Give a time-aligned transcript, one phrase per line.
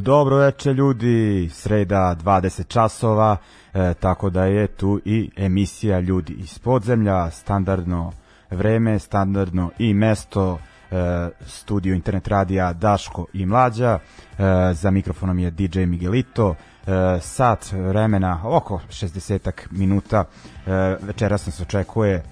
[0.00, 3.36] Dobro veče ljudi, sreda 20 časova,
[3.74, 8.12] e, tako da je tu i emisija Ljudi iz podzemlja, standardno
[8.50, 10.58] vreme, standardno i mesto,
[10.90, 14.42] e, studio internet radija Daško i Mlađa, e,
[14.74, 16.54] za mikrofonom je DJ Miguelito,
[16.86, 20.24] e, sat vremena, oko 60 minuta,
[20.66, 22.22] e, večeras nas očekuje, e,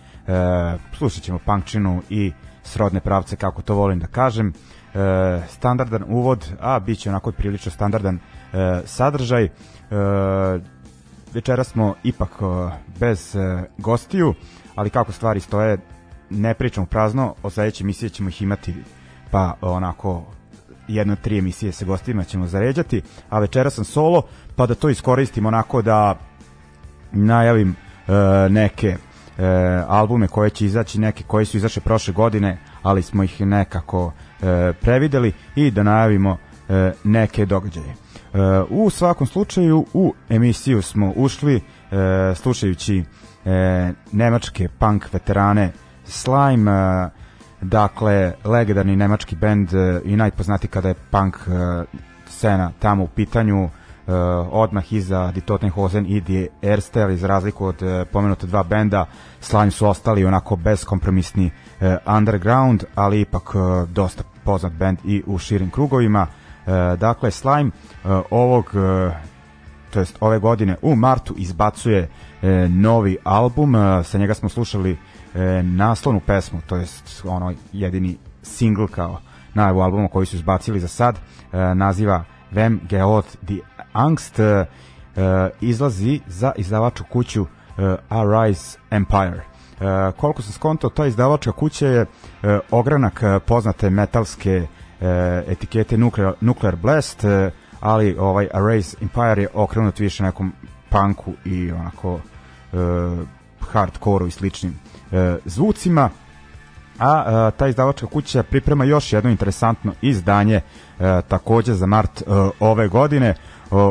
[0.99, 2.33] slušat ćemo punkčinu i
[2.65, 4.53] srodne pravce, kako to volim da kažem,
[5.49, 8.19] standardan uvod, a bit će onako prilično standardan
[8.53, 9.45] e, sadržaj.
[9.45, 9.51] E,
[11.35, 12.45] večera smo ipak e,
[13.01, 14.35] bez e, gostiju,
[14.75, 15.79] ali kako stvari stoje,
[16.31, 18.75] ne pričamo prazno, od sledeće emisije ćemo ih imati
[19.31, 20.25] pa onako
[20.89, 24.23] jedno tri emisije sa gostima ćemo zaređati, a večera sam solo,
[24.57, 26.19] pa da to iskoristim onako da
[27.13, 28.13] najavim e,
[28.49, 28.97] neke e,
[29.89, 34.26] albume koje će izaći, neke koji su izašle prošle godine, ali smo ih nekako e,
[34.81, 36.37] prevideli i da najavimo
[36.69, 37.87] e, neke događaje.
[37.89, 37.95] E,
[38.69, 41.61] u svakom slučaju u emisiju smo ušli e,
[42.35, 43.05] slušajući
[43.45, 45.73] e, nemačke punk veterane
[46.05, 47.09] Slime, e,
[47.61, 51.85] dakle legendarni nemački bend e, i najpoznati kada je punk e,
[52.29, 53.69] scena tamo u pitanju e,
[54.51, 59.07] odmah iza Die Totenhosen i Die Erste, ali za razliku od e, pomenute dva benda,
[59.41, 61.51] Slime su ostali onako beskompromisni e,
[62.17, 66.27] underground, ali ipak e, dosta poznat bend i u širim krugovima.
[66.27, 67.71] E, dakle, Slime
[68.31, 68.73] ovog
[69.91, 72.09] to jest ove godine u martu izbacuje
[72.69, 73.75] novi album,
[74.05, 74.99] sa njega smo slušali
[75.63, 79.21] naslovnu pesmu, to jest ono jedini single kao
[79.55, 81.19] najavu albuma koji su izbacili za sad,
[81.75, 83.61] naziva Vem Geot die
[83.93, 84.41] Angst,
[85.61, 87.47] izlazi za izdavačku kuću
[88.09, 89.56] Arise Empire.
[89.81, 94.67] E, koliko sam skontao, ta izdavačka kuća je e, ogranak e, poznate metalske
[95.01, 97.51] e, etikete Nuclear, Nuclear Blast, e,
[97.81, 100.53] ali ovaj Arise Empire je okrenut više nekom
[100.89, 102.21] punku i onako
[102.73, 104.79] e, i sličnim
[105.13, 106.11] e, zvucima.
[106.99, 110.63] A e, ta izdavačka kuća priprema još jedno interesantno izdanje e,
[111.29, 112.25] takođe za mart e,
[112.61, 113.35] ove godine.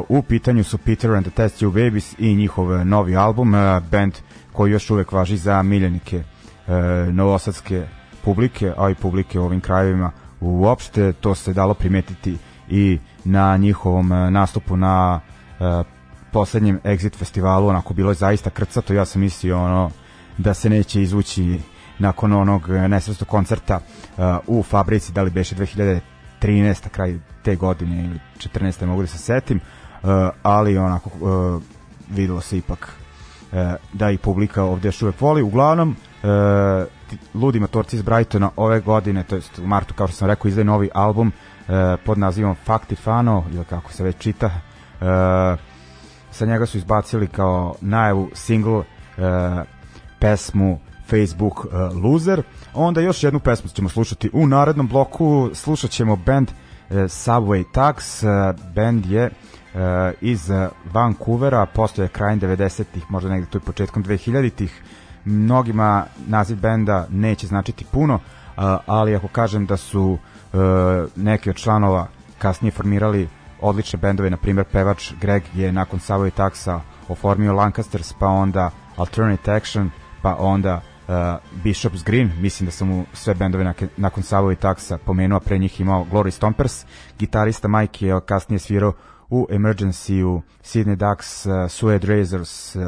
[0.10, 3.52] U pitanju su Peter and the Test Babies i njihov novi album
[3.92, 4.14] band
[4.56, 6.24] koji još uvek važi za miljenike
[7.12, 7.86] novosadske
[8.24, 10.12] publike a i publike u ovim krajevima
[10.42, 12.38] uopšte to se dalo primetiti
[12.70, 15.20] i na njihovom nastupu na
[16.32, 19.92] poslednjem Exit festivalu onako bilo je zaista krcato ja sam mislio ono
[20.38, 21.60] da se neće izvući
[22.00, 25.56] nakon onog e, nesvrstog koncerta uh, u Fabrici, da li beše
[26.42, 26.90] 2013.
[26.90, 28.86] kraj te godine ili 14.
[28.86, 29.60] mogu da se setim,
[30.04, 30.10] uh,
[30.44, 31.62] ali onako uh,
[32.10, 32.96] videlo se ipak
[33.94, 35.42] da i publika ovde još uvek voli.
[35.42, 35.90] Uglavnom,
[36.24, 36.30] uh,
[37.34, 40.66] Ludi motorci iz Brightona ove godine, to jest u martu, kao što sam rekao, izdaje
[40.66, 41.76] novi album uh,
[42.06, 44.52] pod nazivom Faktifano, ili kako se već čita.
[46.32, 48.84] Sa njega su izbacili kao najavu single
[50.20, 50.80] pesmu
[51.10, 51.66] Facebook
[52.04, 52.44] Loser.
[52.74, 55.50] Onda još jednu pesmu ćemo slušati u narednom bloku.
[55.54, 56.52] Slušat ćemo band
[56.90, 58.26] Subway Tax.
[58.76, 59.30] Band je
[60.22, 64.82] iz uh, Vancouvera, postoje krajem 90-ih, možda negde tu i početkom 2000-ih.
[65.26, 68.22] Mnogima naziv benda neće značiti puno, uh,
[68.86, 70.04] ali ako kažem da su
[70.54, 70.60] uh,
[71.16, 72.08] neki od članova
[72.38, 73.30] kasnije formirali
[73.62, 79.52] odlične bendove, na primjer pevač Greg je nakon Subway Taxa oformio Lancasters, pa onda Alternate
[79.52, 79.92] Action,
[80.22, 81.14] pa onda uh,
[81.64, 85.82] Bishop's Green, mislim da sam mu sve bendove nakon, Savo i Taxa pomenuo, pre njih
[85.82, 86.86] imao Glory Stompers,
[87.20, 88.94] gitarista Mike je kasnije svirao
[89.30, 92.84] u Emergency, u Sydney Ducks, uh, Suede Razors, uh,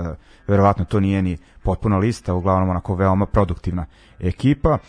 [0.47, 3.85] verovatno to nije ni potpuna lista, uglavnom onako veoma produktivna
[4.19, 4.79] ekipa, uh,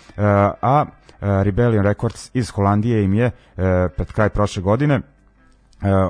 [0.63, 3.63] a uh, Rebellion Records iz Holandije im je uh,
[3.97, 5.03] pred kraj prošle godine uh,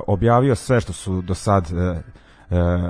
[0.07, 1.97] objavio sve što su do sad uh,
[2.49, 2.89] uh,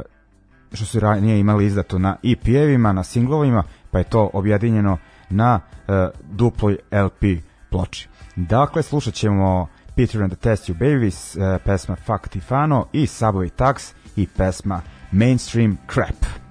[0.73, 4.97] što su ranije imali izdato na EP-evima, na singlovima, pa je to objedinjeno
[5.29, 5.93] na uh,
[6.31, 7.23] duploj LP
[7.69, 8.09] ploči.
[8.35, 9.67] Dakle, slušat ćemo
[9.99, 14.81] Peter and the Test You Babies, uh, pesma Fuck Tifano i Subway Tax i pesma
[15.11, 16.48] Mainstream Crap.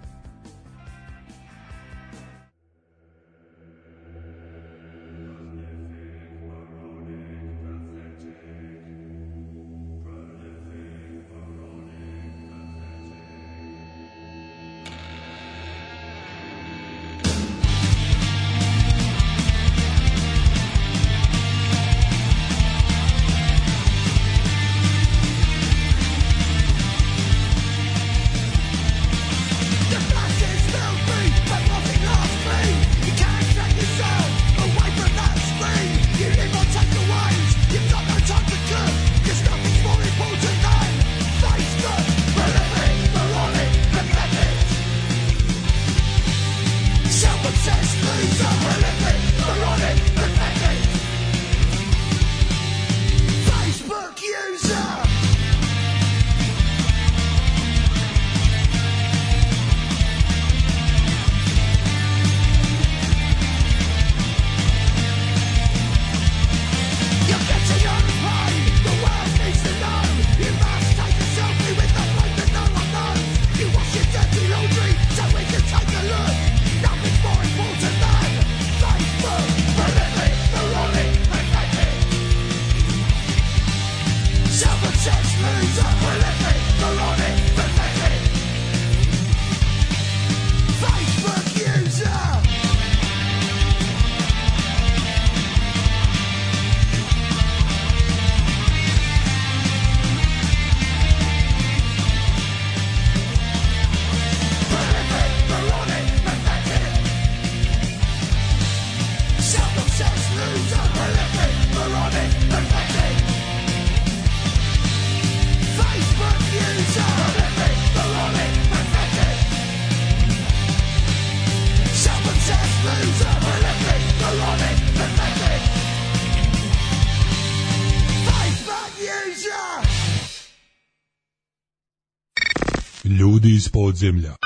[133.48, 134.37] Iz podzemlja.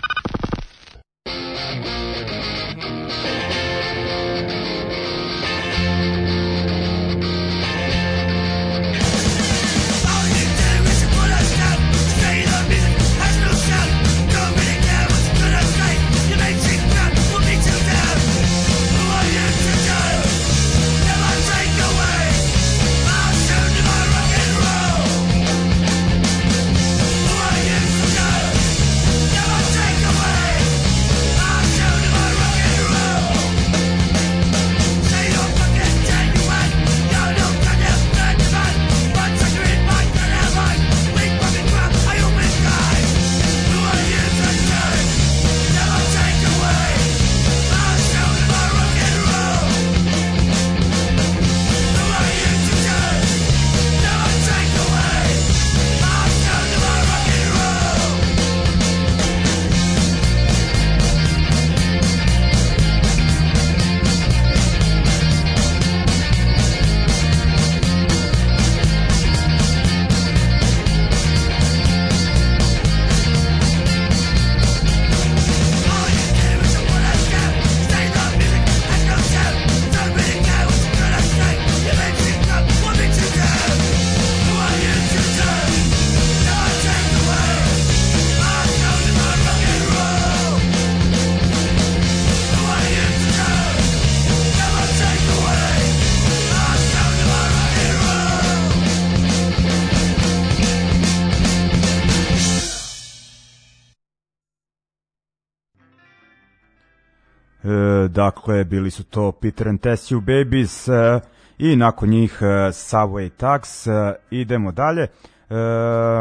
[107.64, 111.20] E, dakle, bili su to Peter and Tessue Babies e,
[111.58, 113.90] i nakon njih e, Subway Tax.
[113.90, 115.02] E, idemo dalje.
[115.02, 115.56] E,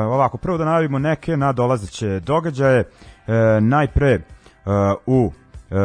[0.06, 2.80] ovako, prvo da najavimo neke nadolazeće događaje.
[2.80, 4.22] E, najpre e,
[5.06, 5.32] u
[5.72, 5.76] e,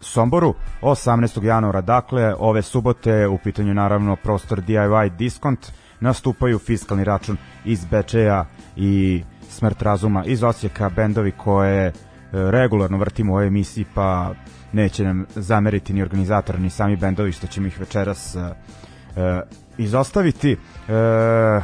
[0.00, 1.44] Somboru 18.
[1.44, 8.44] januara, dakle ove subote u pitanju naravno prostor DIY Discount nastupaju fiskalni račun iz Bečeja
[8.76, 11.92] i Smrt razuma iz Osijeka, bendovi koje e,
[12.32, 14.34] regularno vrtimo u ovoj emisiji pa
[14.72, 19.40] neće nam zameriti ni organizator ni sami bendovi što ćemo ih večeras e, e,
[19.78, 20.52] izostaviti.
[20.52, 20.56] E,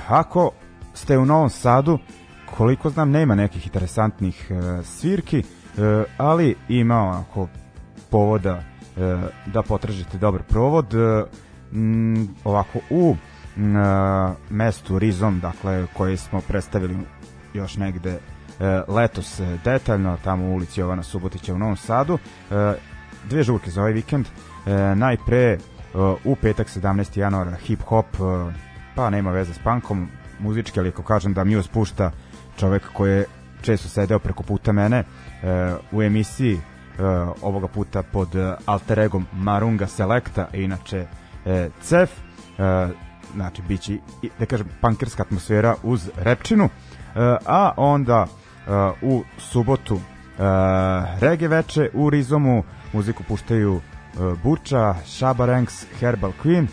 [0.08, 0.50] ako
[0.94, 1.98] ste u Novom Sadu,
[2.56, 5.42] koliko znam nema nekih interesantnih e, svirki, e,
[6.16, 7.48] ali ima onako
[8.10, 8.62] povoda
[8.96, 10.94] e, da potražite dobar provod.
[10.94, 11.24] E,
[11.72, 13.60] m, ovako u e,
[14.50, 16.96] mestu Rizom, dakle, koje smo predstavili
[17.54, 22.18] još negde e, letos e, detaljno, tamo u ulici Jovana Subotića u Novom Sadu.
[22.50, 22.74] E,
[23.28, 24.26] dve žurke za ovaj vikend.
[24.26, 25.58] E, najpre e,
[26.24, 27.18] u petak 17.
[27.18, 28.52] januara hip hop, e,
[28.94, 32.10] pa nema veze s punkom, muzički, ali ako kažem da Muse pušta
[32.56, 33.24] čovek koji je
[33.62, 35.04] često sedeo preko puta mene e,
[35.92, 36.60] u emisiji
[37.42, 38.28] ovoga puta pod
[38.66, 41.06] alter egom Marunga Selecta, inače
[41.80, 42.10] Cef,
[43.34, 43.98] znači biće
[44.38, 46.68] da kažem pankerska atmosfera uz repčinu,
[47.46, 48.26] a onda
[49.02, 50.00] u subotu
[51.20, 52.62] rege veče u Rizomu
[52.92, 56.66] muziku puštaju e, Buča, Shabaranks, Herbal Queen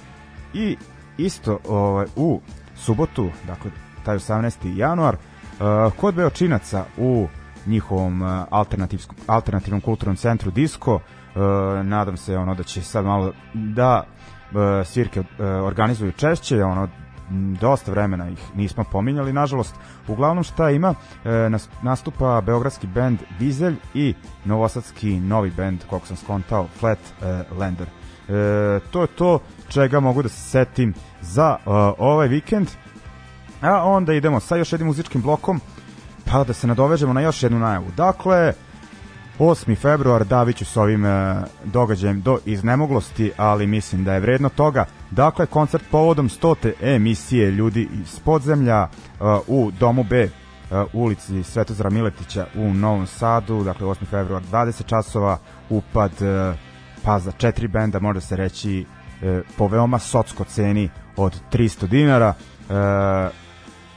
[0.53, 0.77] i
[1.17, 2.41] isto ovaj, u
[2.75, 3.71] subotu, dakle
[4.03, 4.77] taj 18.
[4.77, 7.27] januar, uh, kod Beočinaca u
[7.65, 10.99] njihovom alternativskom, alternativnom kulturnom centru Disko,
[11.83, 14.03] nadam se ono da će sad malo da
[14.85, 15.23] svirke
[15.63, 16.87] organizuju češće, ono
[17.61, 19.75] dosta vremena ih nismo pominjali, nažalost.
[20.07, 20.95] Uglavnom šta ima,
[21.25, 24.13] e, nas- nastupa beogradski bend Dizelj i
[24.45, 27.88] novosadski novi bend, koliko sam skontao, Flat e, Lander.
[27.88, 32.67] E, to je to čega mogu da se setim za e, ovaj vikend.
[33.61, 35.61] A onda idemo sa još jednim muzičkim blokom,
[36.31, 37.85] pa da se nadovežemo na još jednu najavu.
[37.97, 38.53] Dakle,
[39.39, 39.75] 8.
[39.75, 44.85] februar daviću s ovim e, događajem do iznemoglosti, ali mislim da je vredno toga.
[45.11, 46.71] Dakle, koncert povodom 100.
[46.81, 48.88] emisije ljudi iz podzemlja e,
[49.47, 50.29] u Domu B e,
[50.93, 54.05] ulici Svetozara Miletića u Novom Sadu, dakle 8.
[54.09, 55.38] februar 20 časova,
[55.69, 56.53] upad e,
[57.03, 58.85] pa za četiri benda može se reći
[59.21, 62.33] e, po veoma socko ceni od 300 dinara.
[62.69, 62.73] E,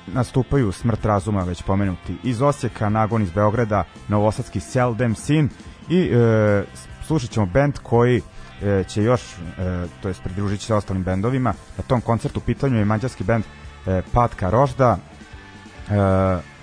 [0.07, 5.49] nastupaju Smrt razuma, već pomenuti iz Osijeka, Nagon iz Beograda, Novosadski Seldem Sin
[5.89, 6.65] i e,
[7.07, 8.23] slušat ćemo band koji
[8.63, 11.55] e, će još, e, to jest pridružit će se ostalim bendovima.
[11.77, 13.45] Na tom koncertu u pitanju je mađarski band
[13.87, 14.99] e, Patka Rožda.
[14.99, 16.55] E,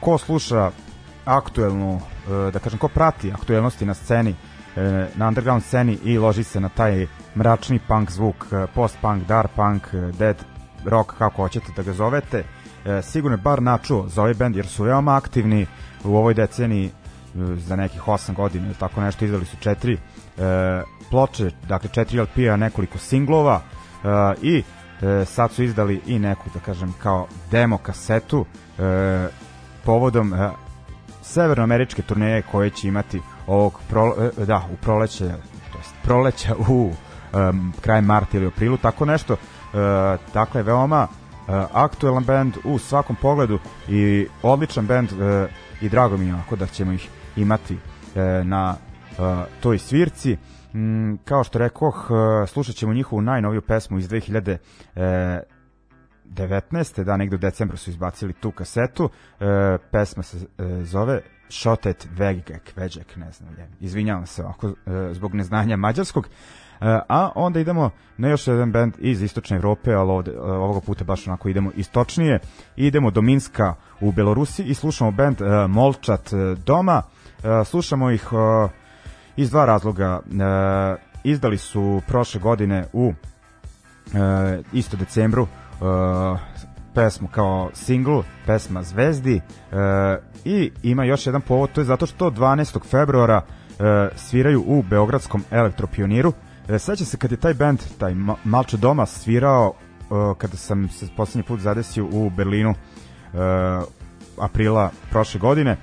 [0.00, 0.70] ko sluša
[1.24, 2.00] aktuelnu,
[2.48, 4.34] e, da kažem, ko prati aktuelnosti na sceni,
[4.76, 7.06] e, na underground sceni i loži se na taj
[7.36, 10.53] mračni punk zvuk, e, post-punk, dark punk, e, dead
[10.86, 12.44] rock, kako hoćete da ga zovete,
[12.84, 15.66] e, sigurno je bar načuo za ovaj band jer su veoma aktivni
[16.04, 16.90] u ovoj deceniji e,
[17.56, 19.98] za nekih 8 godina ili tako nešto izdali su četiri e,
[21.10, 24.08] ploče, dakle četiri LP-a, nekoliko singlova e,
[24.42, 24.62] i
[25.02, 28.44] e, sad su izdali i neku, da kažem, kao demo kasetu
[28.78, 29.28] e,
[29.84, 30.50] povodom e,
[31.22, 35.28] severnoameričke turneje koje će imati ovog pro, e, da, u proleće
[35.72, 36.92] to jest proleća u
[37.32, 39.36] um, kraj marta ili aprilu, tako nešto.
[39.74, 45.48] E, dakle, veoma e, aktuelan band u svakom pogledu i odličan band e,
[45.80, 47.78] i drago mi je ako da ćemo ih imati
[48.44, 48.76] na
[49.60, 50.36] toj svirci.
[50.74, 52.10] Mm, kao što rekoh,
[52.46, 54.56] slušat ćemo njihovu najnoviju pesmu iz 2000
[54.96, 55.40] e,
[56.34, 57.04] 19.
[57.04, 59.10] da negde u decembru su izbacili tu kasetu.
[59.40, 63.68] E, pesma se e, zove Shotet Vegek, Veđek, ne znam, je.
[63.80, 64.72] izvinjavam se ovako e,
[65.12, 66.26] zbog neznanja mađarskog.
[66.26, 66.63] E,
[67.08, 71.04] a onda idemo na još jedan band iz istočne Evrope, ali ovde, e, ovoga puta
[71.04, 72.38] baš onako idemo istočnije.
[72.76, 77.02] Idemo do Minska u Belorusi i slušamo band e, Molčat e, doma.
[77.44, 78.68] E, slušamo ih e,
[79.36, 80.20] iz dva razloga.
[80.20, 83.12] E, izdali su prošle godine u
[84.14, 86.54] e, isto decembru e,
[86.94, 89.40] pesmu kao singl, pesma Zvezdi e,
[90.44, 92.84] i ima još jedan povod, to je zato što 12.
[92.90, 96.32] februara e, sviraju u Beogradskom elektropioniru.
[96.68, 100.04] E, seća se kad je taj band, taj Ma- Malče Doma svirao e,
[100.38, 102.76] kada sam se poslednji put zadesio u Berlinu e,
[104.38, 105.76] aprila prošle godine e,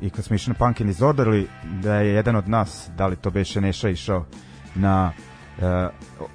[0.00, 1.46] i kad smo išli na Punk and Disorderly
[1.82, 4.24] da je jedan od nas, da li to beše Neša išao
[4.74, 5.12] na
[5.58, 5.88] e,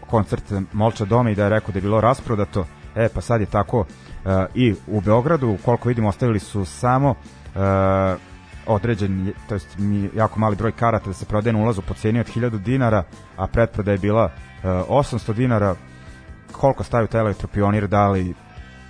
[0.10, 2.66] koncert Molča Doma i da je rekao da je bilo rasprodato
[2.96, 3.86] e pa sad je tako.
[4.26, 7.16] E, i u Beogradu koliko vidimo ostavili su samo
[7.56, 7.60] e,
[8.68, 12.20] određen, to jest mi jako mali broj karata da se prodaje na ulazu po cijeni
[12.20, 13.04] od 1000 dinara,
[13.38, 15.76] a pretproda je bila uh, 800 dinara.
[16.52, 18.34] Koliko staju taj elektropionir, da li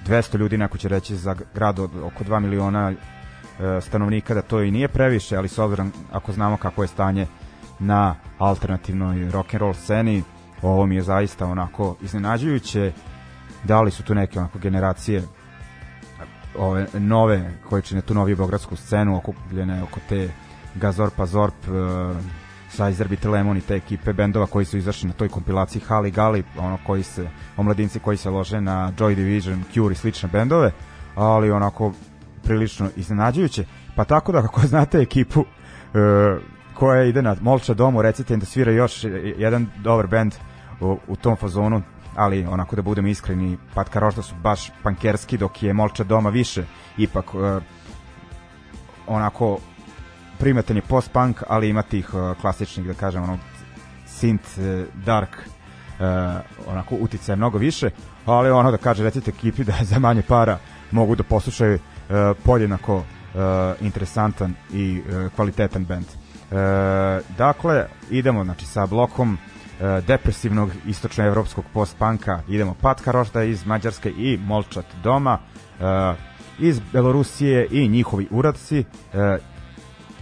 [0.07, 4.61] 200 ljudi, neko će reći za grad od oko 2 miliona uh, stanovnika da to
[4.61, 7.27] i nije previše, ali s obzirom ako znamo kako je stanje
[7.79, 10.23] na alternativnoj rock and roll sceni,
[10.61, 12.91] ovo mi je zaista onako iznenađujuće.
[13.63, 15.23] Da li su tu neke onako generacije
[16.57, 20.29] ove nove koje čine tu noviju beogradsku scenu okupljene oko te
[20.75, 22.17] Gazorp Azorp uh,
[22.69, 26.43] Sizer Bit Lemon i te ekipe bendova koji su izašli na toj kompilaciji Hali Gali
[26.57, 30.71] ono koji se omladinci koji se lože na Joy Division, Cure i slične bendove
[31.15, 31.93] ali onako
[32.43, 33.65] prilično iznenađujuće.
[33.95, 35.47] Pa tako da kako znate ekipu uh,
[36.73, 39.03] koja ide na Molča domu recite im da svira još
[39.37, 40.33] jedan dobar bend
[40.81, 41.81] u, u tom fazonu
[42.17, 46.65] ali onako da budem iskreni, Pat Karošta su baš pankerski, dok je Molča doma više,
[46.97, 47.61] ipak uh,
[49.07, 49.59] onako
[50.39, 53.37] primeten je post-punk, ali ima tih uh, klasičnih, da kažem, ono,
[54.07, 56.05] synth, uh, dark, uh,
[56.67, 57.89] onako uticaje mnogo više,
[58.25, 60.57] ali ono da kaže, recite ekipi da za manje para
[60.91, 63.03] mogu da poslušaju uh, podjednako uh,
[63.81, 66.05] interesantan i uh, kvalitetan band.
[66.05, 66.57] Uh,
[67.37, 69.37] dakle, idemo znači, sa blokom.
[69.53, 69.56] E,
[70.07, 75.83] depresivnog istočnoevropskog post-panka idemo Patka Rožda iz Mađarske i Molčat doma e,
[76.59, 78.83] iz Belorusije i njihovi uradci e,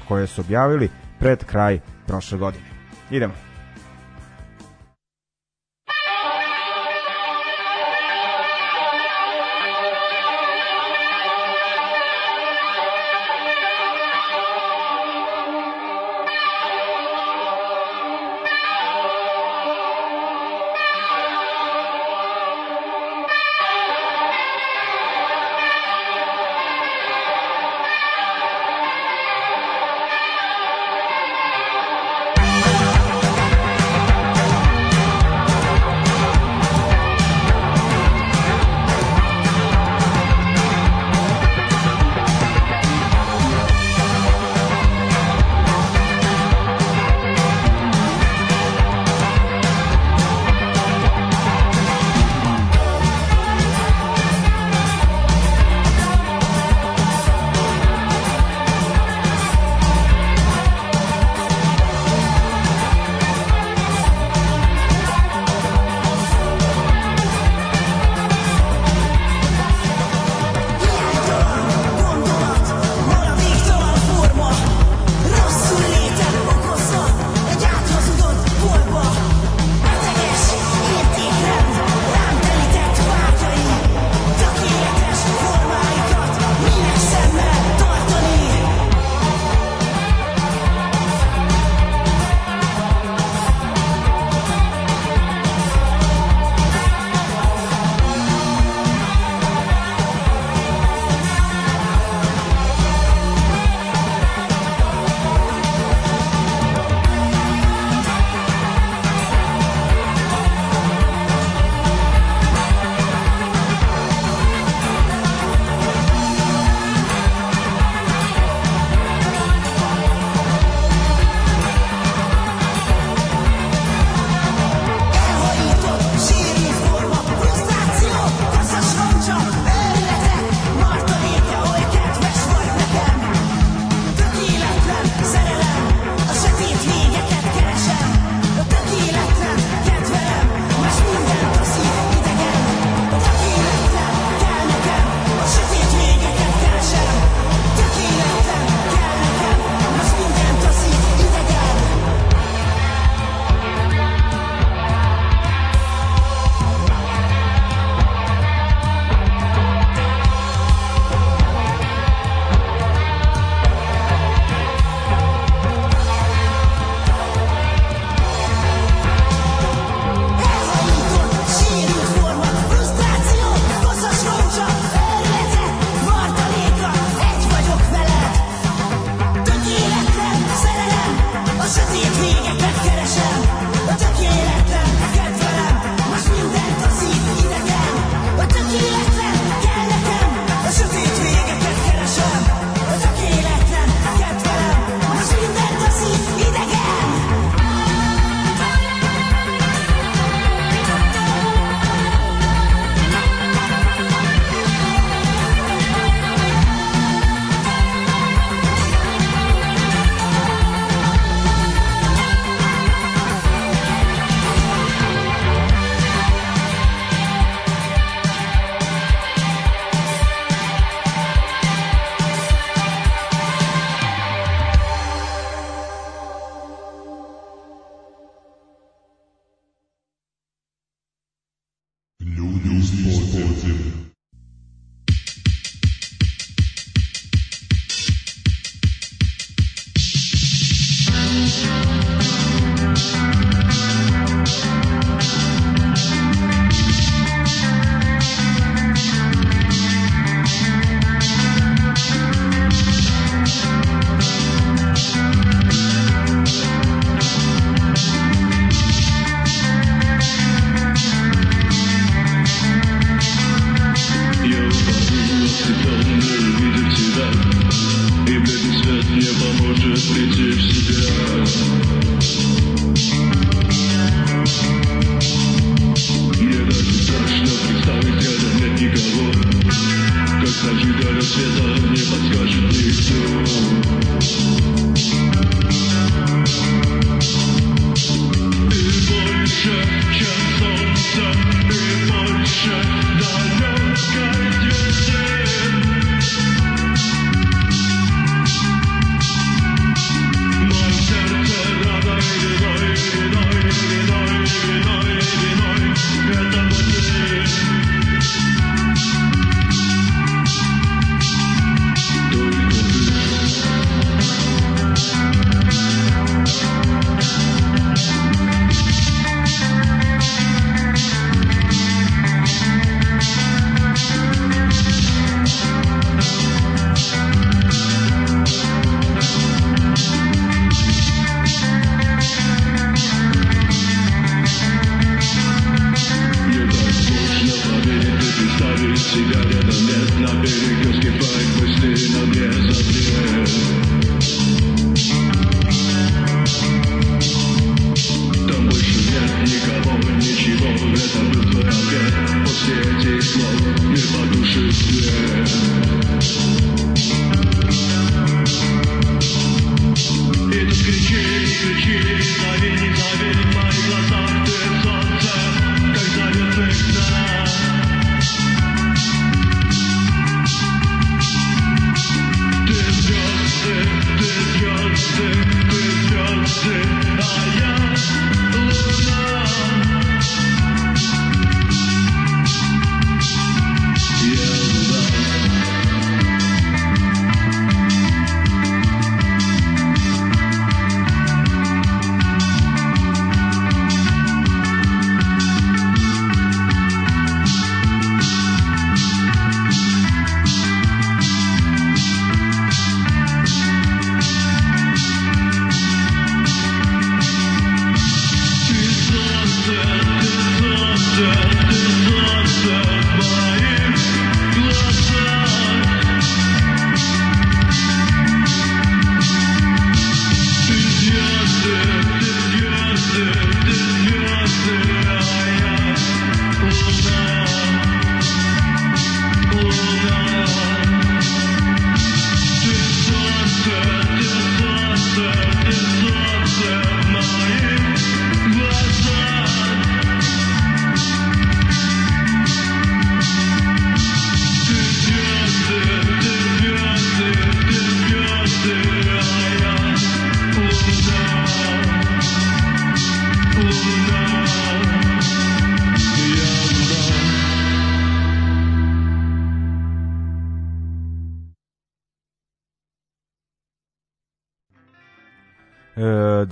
[0.07, 0.89] koje su objavili
[1.19, 2.65] pred kraj prošle godine.
[3.11, 3.33] Idemo.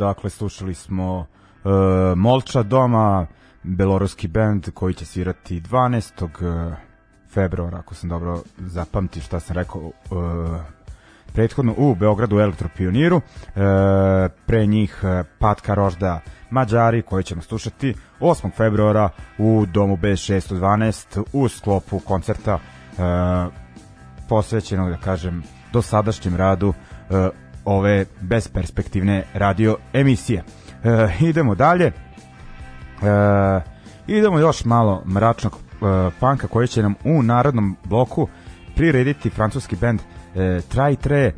[0.04, 1.72] Dakle slušali smo uh,
[2.16, 3.28] Molča doma,
[3.64, 6.24] beloruski bend koji će svirati 12.
[6.24, 6.74] Uh,
[7.34, 9.92] februara, ako sam dobro zapamti šta sam rekao uh,
[11.34, 13.16] prethodno u Beogradu Elektropioniru.
[13.16, 13.24] Uh,
[14.46, 15.02] pre njih
[15.40, 18.52] Patka Rožda Mađari koji ćemo slušati 8.
[18.58, 23.54] februara u domu B612 u sklopu koncerta uh,
[24.30, 26.74] posvećenog, da kažem, dosadašnjem radu
[27.66, 30.44] ove besperspektivne radio emisije.
[30.84, 31.86] E, idemo dalje.
[31.86, 31.94] E,
[34.08, 35.86] idemo još malo mračnog e,
[36.20, 38.28] panka koji će nam u narodnom bloku
[38.76, 40.00] prirediti francuski bend
[40.36, 41.20] e, Traitre.
[41.22, 41.34] E,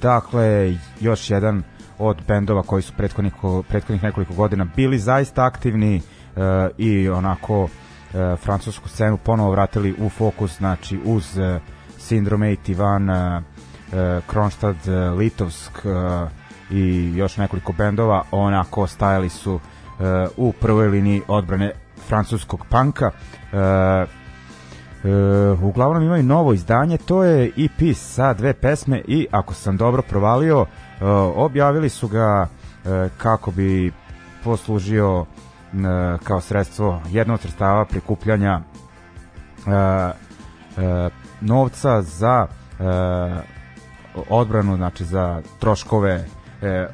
[0.00, 1.62] dakle, još jedan
[1.98, 3.32] od bendova koji su prethodnih,
[3.68, 6.00] prethodnih nekoliko godina bili zaista aktivni e,
[6.78, 7.68] i onako
[8.14, 11.60] e, francusku scenu ponovo vratili u fokus, znači uz e,
[11.98, 13.42] Syndrome Ivan, e,
[13.92, 16.26] E, Kronstadt, e, Litovsk e,
[16.70, 18.22] i još nekoliko bendova.
[18.30, 19.60] Onako stajali su
[20.36, 21.72] u prvoj liniji odbrane
[22.08, 23.10] francuskog panka.
[25.62, 26.98] Uglavnom imaju novo izdanje.
[26.98, 30.66] To je EP sa dve pesme i ako sam dobro provalio
[31.36, 32.48] objavili su ga
[33.16, 33.92] kako bi
[34.44, 35.26] poslužio
[36.24, 38.60] kao sredstvo jedno od sredstava prikupljanja
[41.40, 42.46] novca za
[44.28, 46.24] odbranu, znači za troškove
[46.62, 46.86] e,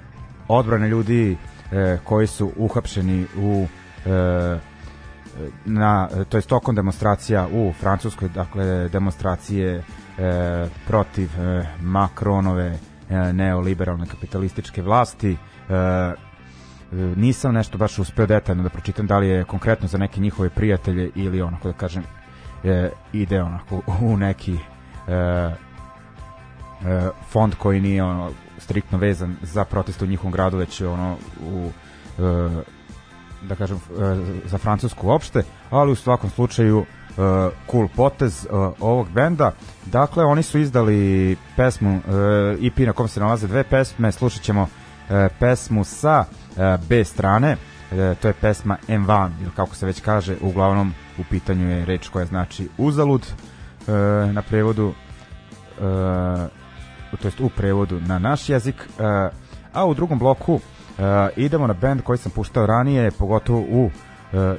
[0.48, 1.36] odbrane ljudi
[1.72, 3.66] e, koji su uhapšeni u
[4.06, 4.58] e,
[5.64, 9.82] na to je tokom demonstracija u Francuskoj, dakle demonstracije e,
[10.86, 12.78] protiv e, Macronove
[13.10, 15.32] e, neoliberalne kapitalističke vlasti.
[15.32, 15.36] E,
[17.16, 21.10] nisam nešto baš uspeo detaljno da pročitam da li je konkretno za neke njihove prijatelje
[21.14, 22.02] ili onako da kažem
[22.64, 24.58] e, ide onako u neki e,
[27.28, 31.16] fond koji nije ono striktno vezan za protest u njihovom gradu, već ono
[31.46, 31.70] u
[32.18, 32.62] e,
[33.42, 33.80] da kažem e,
[34.44, 36.84] za Francusku uopšte, ali u svakom slučaju
[37.70, 38.46] cool potez
[38.80, 39.52] ovog benda.
[39.86, 42.00] Dakle, oni su izdali pesmu
[42.62, 44.68] EP na kom se nalaze dve pesme, slušat ćemo
[45.38, 46.24] pesmu sa
[46.88, 47.56] B strane,
[48.20, 52.26] to je pesma M1, ili kako se već kaže, uglavnom u pitanju je reč koja
[52.26, 53.26] znači uzalud.
[54.32, 55.84] Na prevodu uh,
[57.16, 59.04] to jest u prevodu na naš jezik, uh,
[59.72, 60.60] a u drugom bloku uh,
[61.36, 63.90] idemo na band koji sam puštao ranije, pogotovo u uh,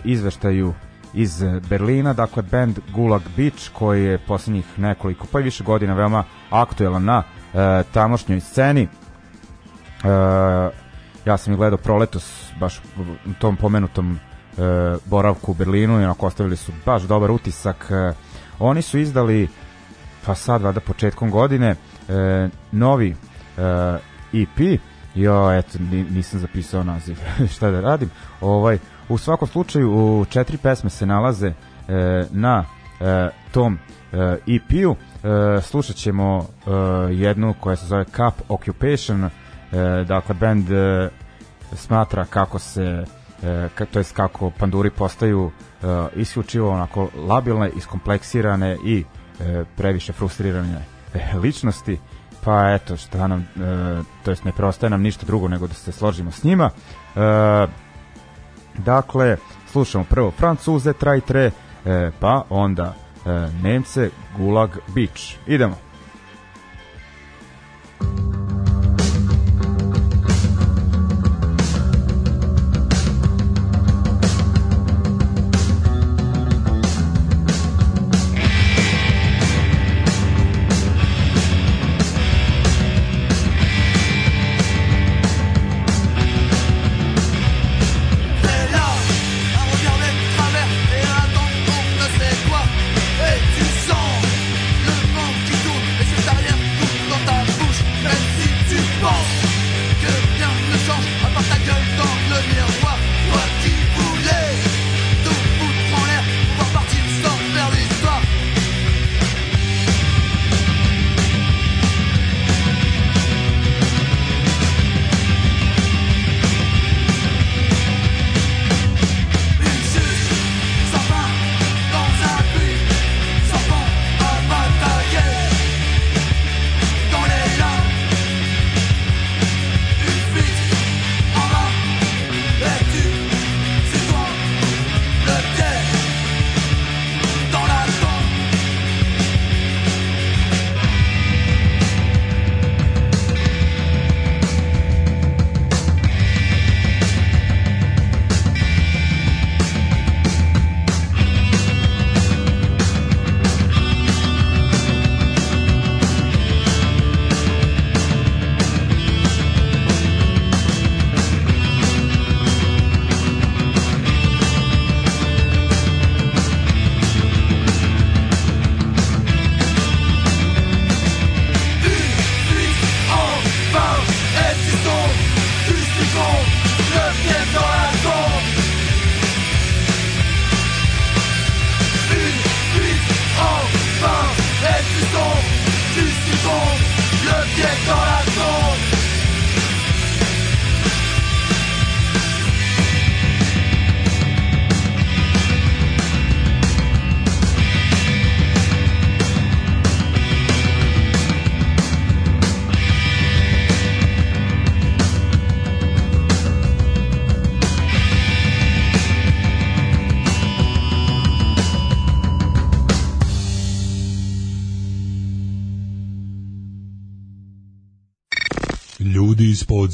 [0.04, 0.74] izveštaju
[1.14, 6.24] iz Berlina, dakle band Gulag Beach koji je poslednjih nekoliko pa i više godina veoma
[6.50, 7.24] aktuelan na
[7.92, 8.88] tamošnjoj sceni.
[11.26, 12.82] Ja sam i gledao proletos baš
[13.26, 14.66] u tom pomenutom uh,
[15.06, 17.90] boravku u Berlinu i onako ostavili su baš dobar utisak.
[17.90, 18.16] Uh,
[18.60, 19.50] oni su izdali
[20.26, 21.76] pa sad vada početkom godine
[22.08, 24.00] uh, novi uh,
[24.34, 24.80] EP
[25.16, 27.18] Jo, eto, nisam zapisao naziv,
[27.56, 28.10] šta da radim.
[28.42, 28.78] Ovaj,
[29.10, 31.54] u svakom slučaju, u četiri pesme se nalaze e,
[32.32, 32.66] na
[33.02, 33.78] e, tom
[34.14, 34.96] e, EP-u.
[34.96, 36.72] E, slušat ćemo e,
[37.14, 39.30] jednu koja se zove Cup Occupation, e,
[40.08, 41.10] dakle, band e,
[41.74, 43.06] smatra kako se
[43.44, 49.04] e, to jest kako panduri postaju e, isključivo onako labilne, iskompleksirane i
[49.40, 50.95] e, previše frustrirane e,
[51.42, 52.00] ličnosti
[52.46, 55.92] pa eto šta nam, e, to jest ne preostaje nam ništa drugo nego da se
[55.92, 56.70] složimo s njima.
[57.16, 57.20] E,
[58.78, 59.38] dakle,
[59.72, 61.52] slušamo prvo Francuze, Trajtre,
[61.86, 62.94] e, pa onda
[63.26, 63.30] e,
[63.64, 65.36] Nemce, Gulag Beach.
[65.48, 65.85] Idemo.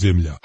[0.04, 0.40] Ljudi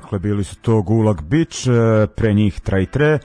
[0.00, 3.18] dakle, bili su to Gulag Beach, e, pre njih Traitre, e,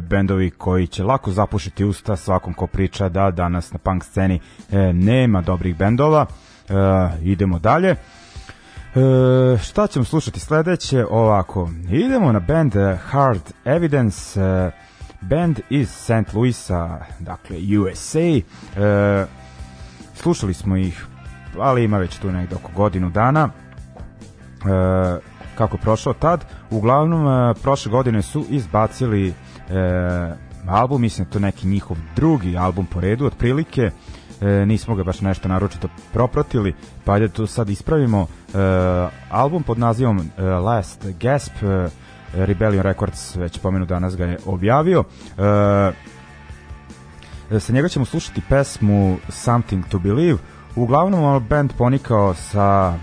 [0.00, 4.40] bendovi koji će lako zapušiti usta svakom ko priča da danas na punk sceni
[4.72, 6.26] e, nema dobrih bendova.
[7.22, 7.90] Idemo dalje.
[7.90, 11.04] E, šta ćemo slušati sledeće?
[11.10, 12.72] Ovako, idemo na band
[13.10, 14.70] Hard Evidence, e,
[15.20, 16.34] band iz St.
[16.34, 18.20] Louisa, dakle USA.
[18.20, 18.42] E,
[20.14, 21.06] slušali smo ih,
[21.58, 23.50] ali ima već tu nekdo oko godinu dana.
[25.56, 26.44] Kako je prošao tad.
[26.70, 29.34] Uglavnom, e, prošle godine su izbacili e,
[30.68, 33.90] album, mislim da to neki njihov drugi album po redu, otprilike.
[34.40, 38.26] E, nismo ga baš nešto naročito proprotili, pa ajde to sad ispravimo.
[38.54, 38.58] E,
[39.30, 41.88] album pod nazivom e, Last Gasp, e,
[42.34, 45.04] Rebellion Records, već pomenu danas ga je objavio.
[45.38, 45.92] E,
[47.60, 50.38] sa njega ćemo slušati pesmu Something to Believe.
[50.76, 52.94] Uglavnom, band ponikao sa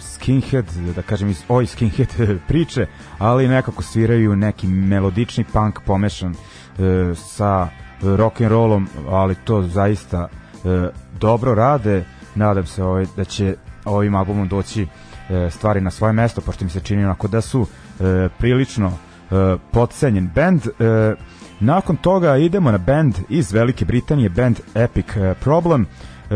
[0.00, 0.64] skinhead,
[0.96, 2.08] da kažem iz oj skinhead
[2.48, 2.86] priče,
[3.18, 7.68] ali nekako sviraju neki melodični punk pomešan e, sa
[8.02, 10.88] rock and rollom, ali to zaista e,
[11.20, 12.04] dobro rade.
[12.34, 14.86] Nadam se ovaj, da će ovim albumom doći
[15.30, 17.66] e, stvari na svoje mesto, pošto mi se čini onako da su
[18.00, 20.66] e, prilično e, podcenjen band.
[20.66, 21.14] E,
[21.60, 25.86] nakon toga idemo na band iz Velike Britanije, band Epic e, Problem.
[26.30, 26.34] E,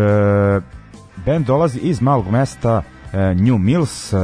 [1.27, 2.98] band dolazi iz malog mesta e,
[3.35, 4.17] New Mills, e,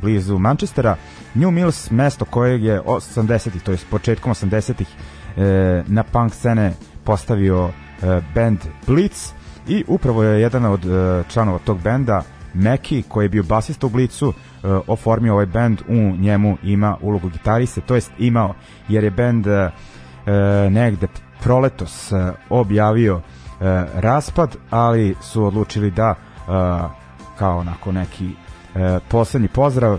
[0.00, 0.96] blizu Manchestera.
[1.34, 4.88] New Mills, mesto kojeg je 80-ih, to je početkom 80-ih,
[5.36, 6.72] e, na punk scene
[7.04, 9.32] postavio e, band Blitz
[9.68, 12.22] i upravo je jedan od e, članova tog benda
[12.54, 17.28] Meki, koji je bio basista u Blicu, e, oformio ovaj band, u njemu ima ulogu
[17.28, 18.54] gitariste, to jest imao,
[18.88, 19.70] jer je band e, e,
[20.70, 21.06] negde
[21.42, 23.20] proletos e, objavio e,
[23.94, 27.01] raspad, ali su odlučili da e,
[27.38, 28.30] kao onako neki
[28.74, 29.98] e, poslednji pozdrav e,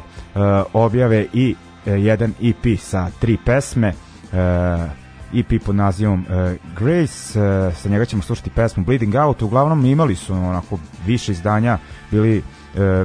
[0.74, 1.56] objave i
[1.86, 5.04] e, jedan EP sa tri pesme e,
[5.34, 10.16] EP pod nazivom uh, Grace, uh, sa njega ćemo slušati pesmu Bleeding Out, uglavnom imali
[10.16, 11.78] su onako više izdanja,
[12.12, 12.44] bili uh,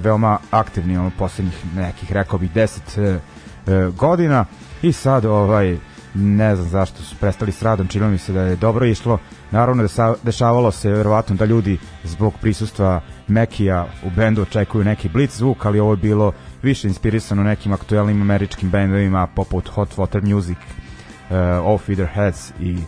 [0.02, 3.18] veoma aktivni ono poslednjih nekih, rekao bih, 10
[3.66, 4.44] uh, godina
[4.82, 5.78] i sad ovaj
[6.14, 9.18] ne znam zašto su prestali s radom, čini mi se da je dobro išlo.
[9.50, 15.08] Naravno da sa, dešavalo se verovatno da ljudi zbog prisustva Mekija u bendu očekuju neki
[15.08, 16.32] blitz zvuk, ali ovo je bilo
[16.62, 22.72] više inspirisano nekim aktuelnim američkim bendovima poput Hot Water Music, uh, All Feeder Heads i
[22.74, 22.82] uh,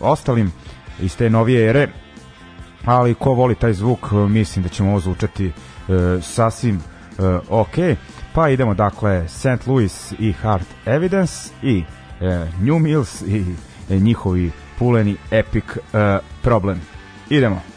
[0.00, 0.52] ostalim
[1.00, 1.88] iz te novije ere
[2.84, 7.74] ali ko voli taj zvuk mislim da ćemo ovo zvučati uh, sasvim uh, ok
[8.34, 9.66] pa idemo dakle St.
[9.66, 11.84] Louis i Hard Evidence i
[12.20, 13.40] uh, New Mills i
[13.88, 16.80] uh, njihovi puleni epic uh, problem.
[17.30, 17.71] Idemo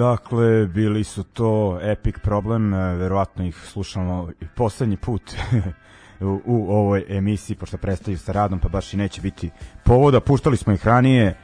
[0.00, 5.22] dakle, bili su to Epic Problem, e, verovatno ih slušamo i poslednji put
[6.20, 9.50] u, u ovoj emisiji, pošto prestaju sa radom, pa baš i neće biti
[9.84, 10.20] povoda.
[10.20, 11.34] Puštali smo ih ranije, e,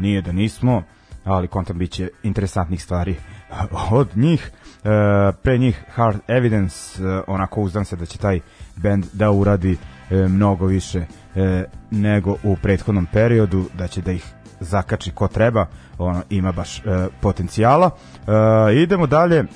[0.00, 0.82] nije da nismo,
[1.24, 3.16] ali kontam bit će interesantnih stvari
[4.00, 4.50] od njih.
[4.84, 8.40] E, pre njih Hard Evidence, e, onako uzdam se da će taj
[8.76, 9.76] band da uradi
[10.10, 14.24] e, mnogo više e, nego u prethodnom periodu, da će da ih
[14.60, 15.66] zakači ko treba,
[15.98, 17.90] ono ima baš e, potencijala.
[17.90, 19.38] E, idemo dalje.
[19.38, 19.46] E,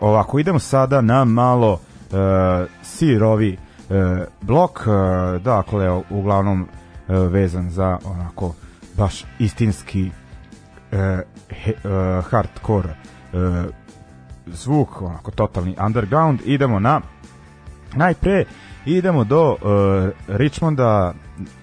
[0.00, 2.16] ovako idemo sada na malo e,
[2.82, 3.58] sirovi e,
[4.40, 8.54] blok, e, dakle uglavnom e, vezan za onako
[8.96, 10.10] baš istinski
[10.92, 12.96] e, he, e, hardcore e,
[14.46, 16.40] zvuk, onako totalni underground.
[16.44, 17.00] Idemo na
[17.94, 18.44] najpre
[18.86, 19.58] idemo do uh,
[20.28, 21.14] Richmonda,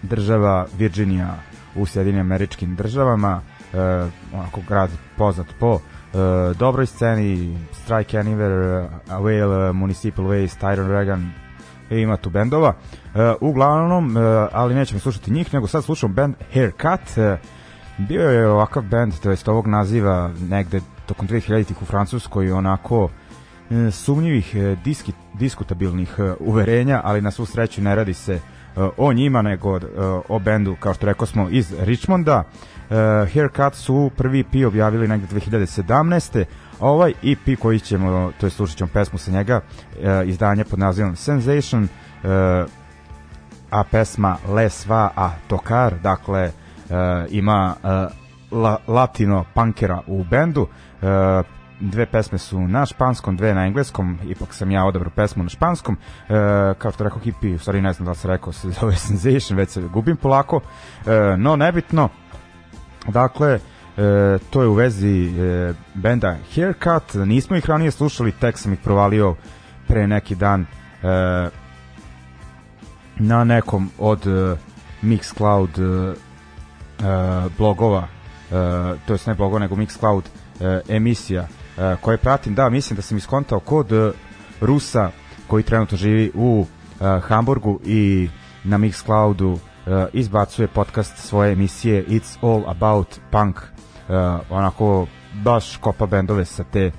[0.01, 1.36] država Virginia
[1.76, 3.41] u Sjedinim američkim državama,
[3.74, 3.80] uh,
[4.39, 5.80] onako grad poznat po uh,
[6.57, 11.32] dobroj sceni, Strike Anywhere, uh, Whale, uh, Municipal Waste, Iron Reagan,
[11.89, 12.70] i ima tu bendova.
[12.70, 17.17] Uh, uglavnom, uh, ali nećemo slušati njih, nego sad slušamo band Haircut.
[17.17, 17.39] Uh,
[18.07, 23.09] bio je ovakav band, to jest ovog naziva negde tokom 2000-ih u Francuskoj onako
[23.70, 28.39] e, sumnjivih e, diski, diskutabilnih e, uverenja, ali na svu sreću ne radi se
[28.97, 29.82] o njima, nego uh,
[30.30, 32.43] o bendu, kao što rekao smo, iz Richmonda.
[32.89, 32.95] Uh,
[33.34, 36.45] Haircut su prvi EP objavili negde 2017.
[36.80, 40.80] A ovaj EP koji ćemo, to je slušat ćemo pesmu sa njega, uh, izdanje pod
[40.80, 41.89] nazivom Sensation, uh,
[43.69, 46.45] a pesma Les Va a Tocar, dakle
[46.89, 46.95] uh,
[47.30, 47.89] ima uh,
[48.59, 51.07] la, latino punkera u bendu, uh,
[51.80, 55.97] dve pesme su na španskom, dve na engleskom, ipak sam ja odabrao pesmu na španskom,
[56.30, 58.95] e, kao što rekao Hippie, u stvari ne znam da li se rekao, se zove
[58.95, 60.61] Sensation, već se gubim polako,
[61.05, 62.09] e, no nebitno,
[63.07, 63.59] dakle, e,
[64.49, 69.36] to je u vezi e, benda Haircut, nismo ih ranije slušali, tek sam ih provalio
[69.88, 71.49] pre neki dan e,
[73.15, 74.55] na nekom od e,
[75.01, 78.07] Mixcloud e, e, blogova,
[78.51, 80.23] e, to jest ne blogova, nego Mixcloud
[80.59, 81.47] e, emisija
[82.01, 84.11] koje pratim, da, mislim da sam iskontao kod e,
[84.61, 85.11] Rusa
[85.47, 86.65] koji trenutno živi u
[87.01, 88.30] e, Hamburgu i
[88.63, 93.61] na Mixcloudu e, izbacuje podcast svoje emisije It's All About Punk
[94.49, 96.91] onako baš kopa bendove sa te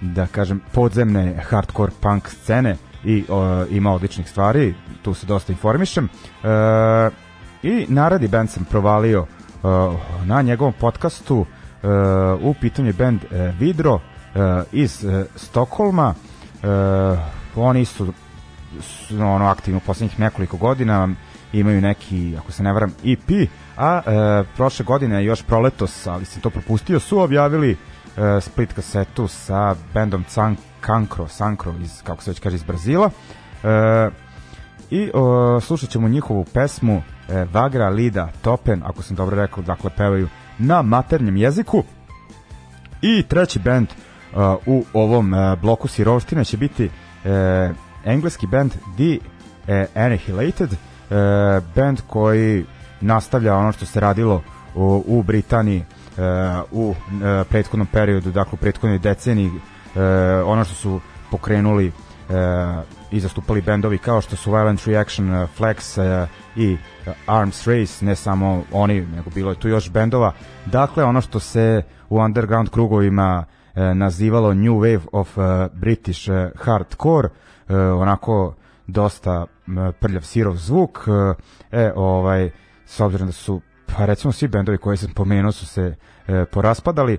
[0.00, 3.24] da kažem podzemne hardcore punk scene i
[3.70, 6.08] ima odličnih stvari tu se dosta informišem
[7.62, 9.26] i naradi band sam provalio
[10.24, 11.46] na njegovom podcastu
[12.40, 14.00] u pitanju je band uh, Vidro uh,
[14.72, 16.14] iz uh, Stokholma
[17.56, 18.12] oni su,
[18.80, 21.08] su ono aktivno u poslednjih nekoliko godina.
[21.52, 26.50] Imaju neki, ako se ne varam, EP, a prošle godine još proletos, ali sam to
[26.50, 27.76] propustio, su objavili
[28.40, 30.56] split kasetu sa bandom Can
[30.86, 33.06] Cancro, Sankro iz, kako se već kaže, iz Brazila.
[33.06, 34.12] Uh,
[34.90, 37.02] I uh, slušat ćemo njihovu pesmu uh,
[37.52, 40.28] Vagra Lida Topen, ako sam dobro rekao, dakle pevaju
[40.58, 41.82] na maternjem jeziku.
[43.02, 46.90] I treći band uh, u ovom uh, bloku sirovštine će biti uh,
[48.04, 50.76] engleski band The uh, Annihilated, uh,
[51.74, 52.64] band koji
[53.00, 54.42] nastavlja ono što se radilo
[54.74, 56.24] u, u Britaniji uh,
[56.70, 56.96] u uh,
[57.48, 59.52] prethodnom periodu, dakle u prethodnoj deceniji, uh,
[60.46, 61.00] ono što su
[61.30, 61.94] pokrenuli uh,
[63.10, 66.76] i zastupali bendovi kao što su Violent Reaction, uh, Flex uh, i
[67.26, 70.32] Arms Race, ne samo oni, nego bilo je tu još bendova.
[70.66, 73.44] Dakle, ono što se u underground krugovima
[73.94, 75.38] nazivalo New Wave of
[75.72, 77.28] British Hardcore,
[77.98, 78.54] onako
[78.86, 79.46] dosta
[80.00, 80.98] prljav sirov zvuk,
[81.70, 82.50] e, ovaj,
[82.86, 85.96] s obzirom da su pa recimo svi bendovi koje sam pomenuo su se
[86.26, 87.18] e, poraspadali, e,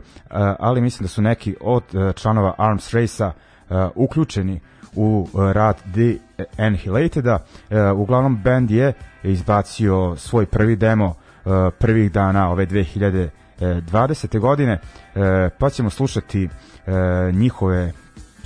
[0.60, 3.32] ali mislim da su neki od e, članova Arms Race-a
[3.70, 4.60] e, uključeni
[4.96, 6.16] u e, rad The
[6.58, 7.40] Annihilateda.
[7.70, 11.16] E, uglavnom band je izbacio svoj prvi demo
[11.46, 14.40] e, prvih dana ove 2020.
[14.40, 14.80] godine,
[15.60, 16.50] pa ćemo slušati
[17.34, 17.94] njihove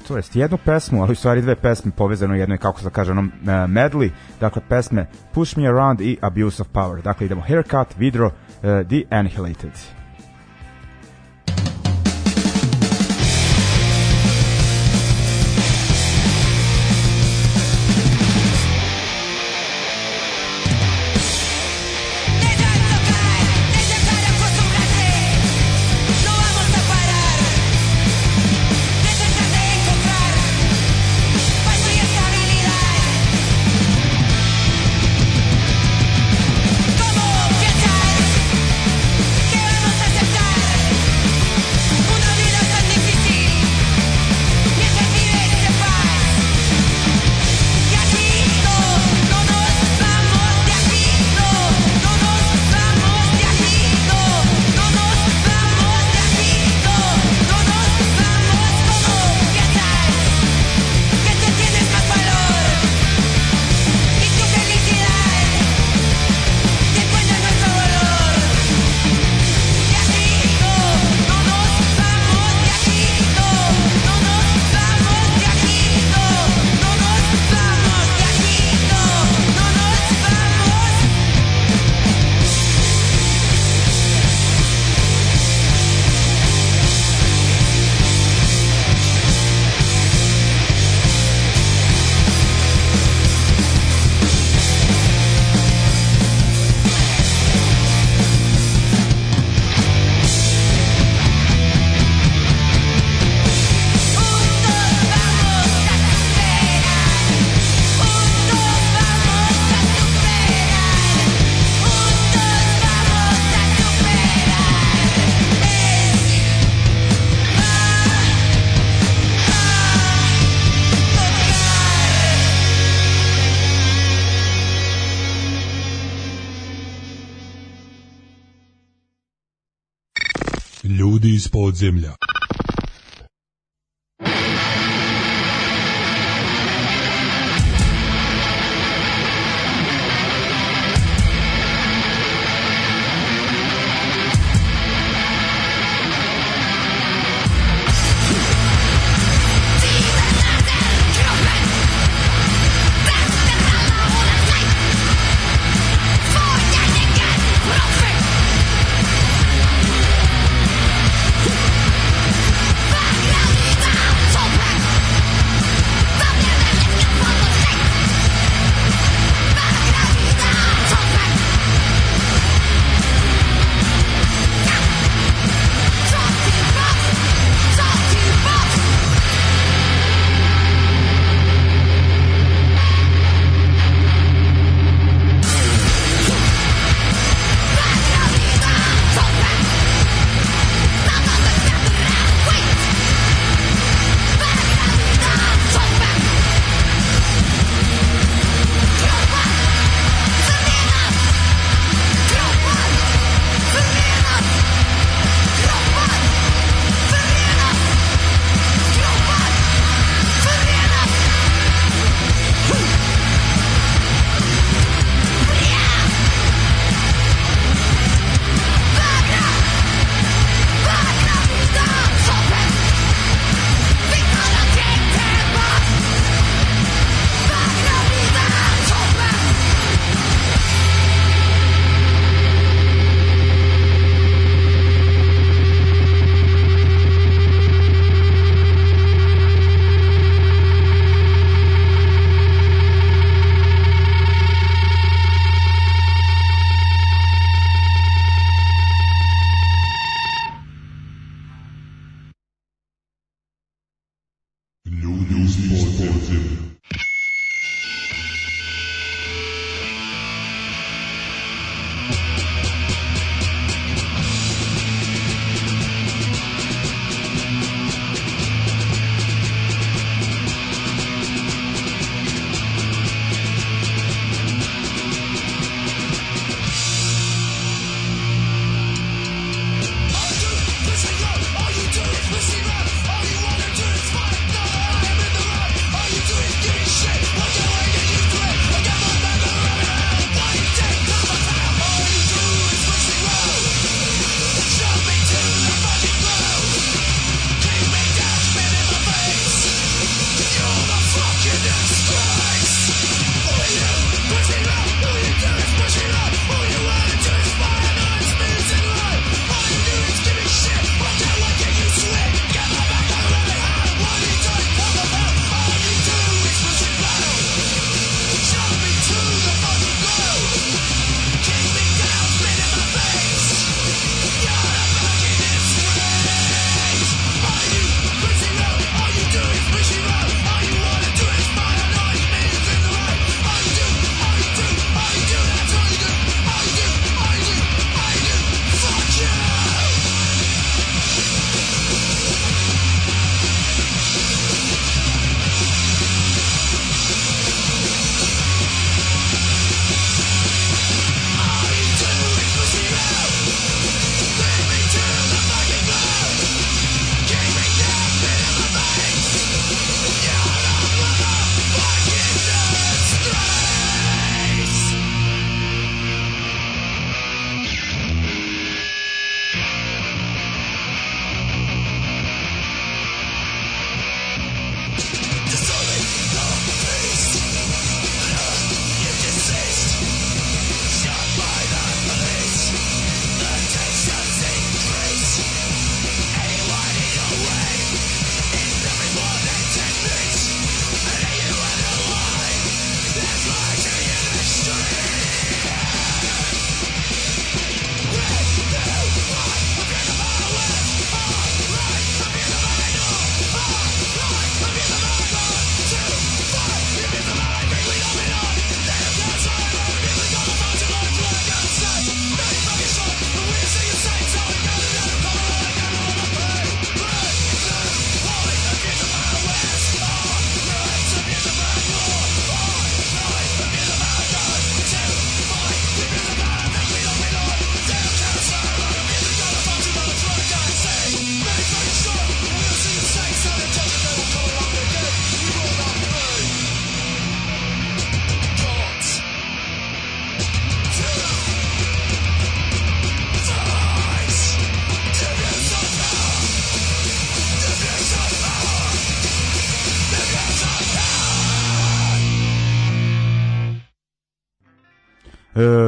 [0.08, 3.12] to jest jednu pesmu, ali u stvari dve pesme povezano u jednoj, kako se kaže,
[3.12, 7.02] onom uh, medley, dakle pesme Push Me Around i Abuse of Power.
[7.02, 8.34] Dakle, idemo Haircut, Vidro, uh,
[8.64, 9.72] The Annihilated.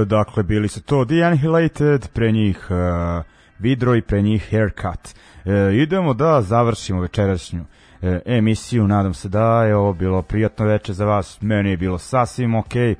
[0.09, 1.05] Dakle, bili su to.
[1.05, 3.23] The Annihilated, pre njih e,
[3.59, 5.09] Vidro i pre njih Haircut.
[5.45, 7.65] E, idemo da završimo večerašnju
[8.01, 11.97] e, emisiju, nadam se da je ovo bilo prijatno veče za vas, meni je bilo
[11.97, 12.91] sasvim okej.
[12.91, 12.95] E,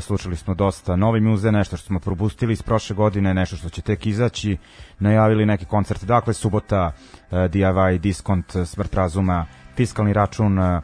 [0.00, 3.82] slušali smo dosta novi muze, nešto što smo propustili iz prošle godine, nešto što će
[3.82, 4.56] tek izaći,
[4.98, 6.92] najavili neke koncerte, dakle subota
[7.30, 10.80] e, DIY, Diskont, Smrt razuma, Fiskalni račun, e,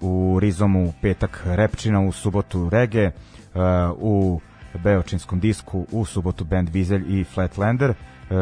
[0.00, 3.10] u Rizomu petak Repčina, u subotu Rege,
[3.54, 3.62] uh,
[3.96, 4.40] u
[4.78, 7.90] Beočinskom disku, u subotu band Vizelj i Flatlander.
[7.90, 8.36] Uh,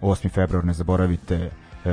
[0.00, 0.30] 8.
[0.30, 1.50] februar ne zaboravite
[1.84, 1.90] uh,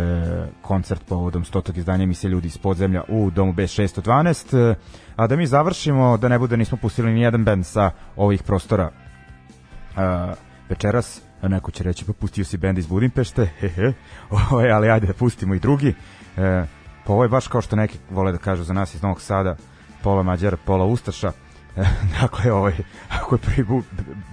[0.61, 1.77] koncert povodom 100.
[1.77, 4.69] izdanja emisije Ljudi iz podzemlja u Domu B612.
[4.69, 4.75] Uh,
[5.15, 8.89] a da mi završimo, da ne bude nismo pustili ni jedan band sa ovih prostora
[8.89, 10.01] uh,
[10.69, 13.93] večeras, neko će reći pa pustio si bend iz Budimpešte, hehe,
[14.29, 15.93] Ovaj, ali ajde da pustimo i drugi.
[16.37, 16.43] Uh,
[17.05, 19.55] Pa ovo je baš kao što neki vole da kažu za nas iz Novog Sada,
[20.03, 21.31] pola Mađara, pola Ustaša.
[22.21, 22.73] dakle, ovaj,
[23.09, 23.83] ako je prvi bu,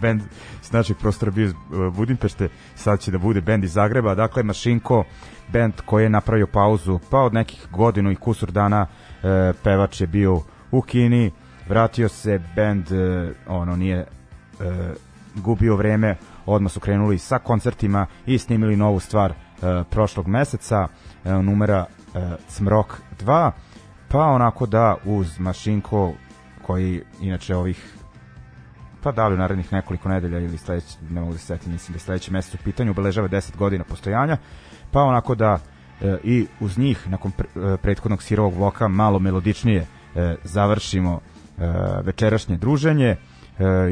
[0.00, 0.22] bend
[0.62, 4.14] iz našeg prostora bio iz uh, Budimpešte, sad će da bude bend iz Zagreba.
[4.14, 5.04] Dakle, Mašinko,
[5.52, 8.86] bend koji je napravio pauzu, pa od nekih godinu i kusur dana
[9.22, 11.30] e, pevač je bio u Kini,
[11.68, 14.06] vratio se, bend e, ono nije e,
[15.34, 16.16] gubio vreme,
[16.46, 19.34] odmah su krenuli sa koncertima i snimili novu stvar e,
[19.90, 20.88] prošlog meseca,
[21.24, 23.50] e, numera e, Cmrok 2,
[24.08, 26.12] pa onako da uz Mašinko
[26.68, 27.98] koji inače ovih
[29.02, 31.92] pa da li u narednih nekoliko nedelja ili sledeći, ne mogu da se setim, mislim
[31.92, 34.36] da sledeći mesec u pitanju, obeležava 10 godina postojanja,
[34.90, 35.58] pa onako da
[36.00, 41.62] e, i uz njih, nakon pre, e, prethodnog sirovog voka, malo melodičnije e, završimo e,
[42.02, 43.16] večerašnje druženje e,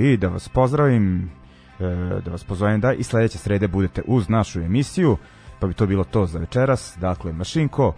[0.01, 1.31] i da vas pozdravim,
[1.81, 1.85] e,
[2.25, 5.17] da vas pozovem da i sledeće srede budete uz našu emisiju,
[5.61, 7.95] pa bi to bilo to za večeras, dakle Mašinko,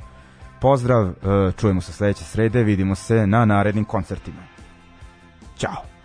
[0.61, 1.12] pozdrav, e,
[1.61, 4.58] čujemo se sledeće srede, vidimo se na narednim koncertima.
[5.59, 5.98] Chao.